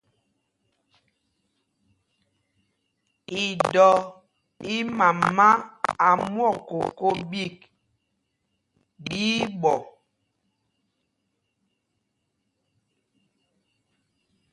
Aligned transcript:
Idɔ 3.45 3.89
í 4.73 4.75
mama 4.97 5.47
a 6.07 6.09
mwɔk 6.33 6.55
koko 6.69 7.07
ɓîk, 7.29 7.57
ɓí 9.03 9.19
í 9.39 9.47
ɓɔ. 9.61 9.73